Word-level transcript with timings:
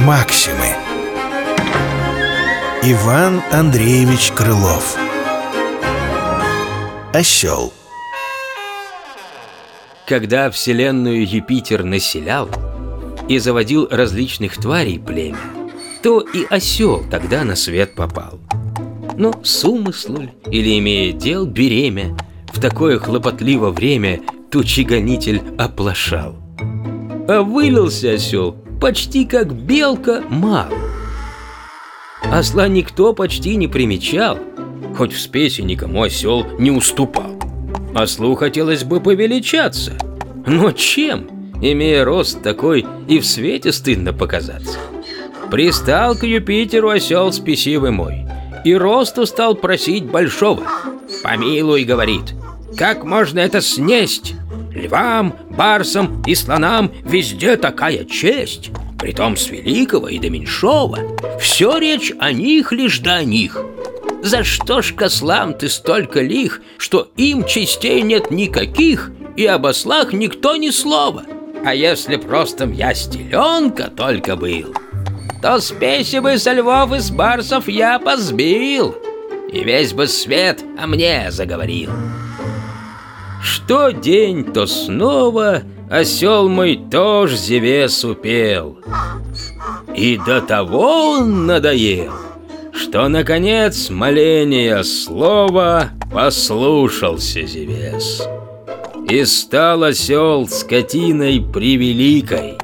Максимы. 0.00 0.74
Иван 2.82 3.40
Андреевич 3.52 4.32
Крылов. 4.32 4.96
Осел 7.12 7.72
Когда 10.06 10.50
Вселенную 10.50 11.24
Юпитер 11.24 11.84
населял 11.84 12.50
И 13.28 13.38
заводил 13.38 13.86
различных 13.88 14.56
тварей 14.56 14.98
племя 14.98 15.38
То 16.02 16.20
и 16.20 16.44
осел 16.44 17.04
тогда 17.08 17.44
на 17.44 17.54
свет 17.54 17.94
попал. 17.94 18.40
Но 19.16 19.32
с 19.44 19.64
умыслу 19.64 20.24
или 20.50 20.76
имея 20.80 21.12
дел 21.12 21.46
беремя 21.46 22.16
В 22.52 22.60
такое 22.60 22.98
хлопотливо 22.98 23.70
время 23.70 24.20
Тучегонитель 24.50 25.40
оплошал. 25.56 26.34
А 27.28 27.42
вылился 27.42 28.12
осел 28.12 28.63
почти 28.84 29.24
как 29.24 29.50
белка 29.50 30.22
мал 30.28 30.68
Осла 32.30 32.68
никто 32.68 33.14
почти 33.14 33.56
не 33.56 33.66
примечал 33.66 34.38
Хоть 34.94 35.14
в 35.14 35.20
спеси 35.22 35.62
никому 35.62 36.02
осел 36.02 36.44
не 36.58 36.70
уступал. 36.70 37.40
Ослу 37.94 38.34
хотелось 38.34 38.84
бы 38.84 39.00
повеличаться. 39.00 39.94
Но 40.46 40.70
чем, 40.72 41.54
имея 41.62 42.04
рост 42.04 42.42
такой, 42.42 42.84
и 43.08 43.20
в 43.20 43.24
свете 43.24 43.72
стыдно 43.72 44.12
показаться? 44.12 44.78
Пристал 45.50 46.14
к 46.14 46.24
Юпитеру 46.24 46.90
осел 46.90 47.32
спесивый 47.32 47.90
мой 47.90 48.26
И 48.66 48.74
росту 48.74 49.24
стал 49.24 49.54
просить 49.54 50.04
большого. 50.04 50.64
Помилуй, 51.22 51.84
говорит, 51.84 52.34
как 52.76 53.02
можно 53.04 53.38
это 53.38 53.62
снесть? 53.62 54.34
Львам, 54.74 55.34
барсам 55.50 56.22
и 56.26 56.34
слонам 56.34 56.90
везде 57.04 57.56
такая 57.56 58.04
честь 58.04 58.70
Притом 59.04 59.36
с 59.36 59.50
великого 59.50 60.08
и 60.08 60.18
до 60.18 60.30
меньшого. 60.30 60.98
Все 61.38 61.76
речь 61.76 62.10
о 62.20 62.32
них 62.32 62.72
лишь 62.72 63.00
до 63.00 63.22
них. 63.22 63.62
За 64.22 64.42
что 64.44 64.80
ж 64.80 64.94
кослам 64.94 65.52
ты 65.52 65.68
столько 65.68 66.22
лих 66.22 66.62
Что 66.78 67.10
им 67.18 67.44
частей 67.44 68.00
нет 68.00 68.30
никаких 68.30 69.12
И 69.36 69.44
об 69.44 69.66
ослах 69.66 70.14
никто 70.14 70.56
ни 70.56 70.70
слова? 70.70 71.24
А 71.66 71.74
если 71.74 72.16
просто 72.16 72.64
я 72.64 72.94
стеленка 72.94 73.90
только 73.94 74.36
был 74.36 74.74
То 75.42 75.60
спеси 75.60 76.20
бы 76.20 76.38
со 76.38 76.54
львов 76.54 76.94
и 76.94 76.98
с 76.98 77.10
барсов 77.10 77.68
я 77.68 77.98
позбил 77.98 78.96
И 79.52 79.62
весь 79.62 79.92
бы 79.92 80.06
свет 80.06 80.64
о 80.78 80.86
мне 80.86 81.30
заговорил. 81.30 81.90
Что 83.42 83.90
день, 83.90 84.50
то 84.50 84.66
снова 84.66 85.62
осел 85.90 86.48
мой 86.48 86.80
тоже 86.90 87.36
зевес 87.36 88.04
упел. 88.04 88.78
И 89.94 90.18
до 90.24 90.40
того 90.40 91.16
он 91.18 91.46
надоел, 91.46 92.12
что, 92.72 93.08
наконец, 93.08 93.90
моление 93.90 94.82
слова 94.84 95.90
послушался 96.12 97.42
зевес. 97.42 98.26
И 99.08 99.24
стал 99.24 99.84
осел 99.84 100.48
скотиной 100.48 101.40
превеликой, 101.40 102.58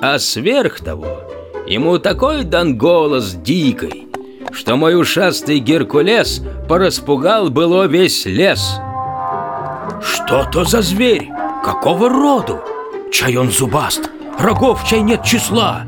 а 0.00 0.18
сверх 0.18 0.80
того 0.80 1.20
ему 1.66 1.98
такой 1.98 2.42
дан 2.42 2.76
голос 2.76 3.34
дикой, 3.34 4.08
что 4.50 4.76
мой 4.76 5.00
ушастый 5.00 5.60
Геркулес 5.60 6.42
пораспугал 6.68 7.50
было 7.50 7.86
весь 7.86 8.26
лес— 8.26 8.76
что 10.02 10.44
то 10.44 10.64
за 10.64 10.80
зверь? 10.80 11.28
Какого 11.62 12.08
роду? 12.08 12.60
Чай 13.12 13.36
он 13.36 13.50
зубаст, 13.50 14.10
рогов 14.38 14.86
чай 14.88 15.00
нет 15.02 15.24
числа. 15.24 15.84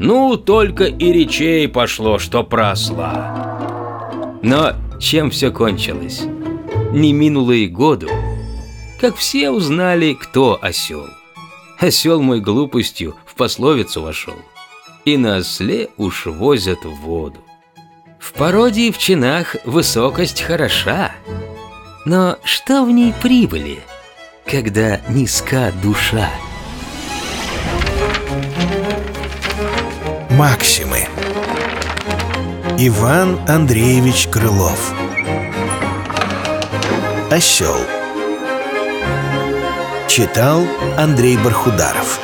Ну, 0.00 0.36
только 0.36 0.84
и 0.84 1.12
речей 1.12 1.68
пошло, 1.68 2.18
что 2.18 2.44
просла. 2.44 4.38
Но 4.42 4.72
чем 5.00 5.30
все 5.30 5.50
кончилось? 5.50 6.22
Не 6.92 7.12
минуло 7.12 7.52
и 7.52 7.66
году, 7.66 8.08
как 9.00 9.16
все 9.16 9.50
узнали, 9.50 10.12
кто 10.14 10.58
осел. 10.60 11.06
Осел 11.78 12.20
мой 12.20 12.40
глупостью 12.40 13.14
в 13.26 13.34
пословицу 13.34 14.02
вошел. 14.02 14.36
И 15.04 15.16
на 15.16 15.38
осле 15.38 15.90
уж 15.96 16.26
возят 16.26 16.84
воду. 16.84 17.40
В 18.18 18.32
породе 18.32 18.88
и 18.88 18.92
в 18.92 18.98
чинах 18.98 19.56
высокость 19.64 20.40
хороша, 20.40 21.12
но 22.06 22.38
что 22.42 22.84
в 22.84 22.90
ней 22.90 23.12
прибыли, 23.20 23.80
когда 24.44 25.00
низка 25.08 25.72
душа? 25.82 26.30
Максимы. 30.30 31.06
Иван 32.78 33.38
Андреевич 33.48 34.28
Крылов. 34.28 34.92
Осел. 37.30 37.76
Читал 40.08 40.62
Андрей 40.96 41.36
Бархударов 41.38 42.20